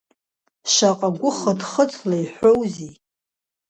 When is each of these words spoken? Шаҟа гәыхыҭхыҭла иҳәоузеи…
Шаҟа 0.73 1.09
гәыхыҭхыҭла 1.19 2.15
иҳәоузеи… 2.23 2.25